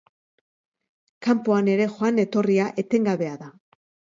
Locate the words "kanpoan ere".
1.27-1.87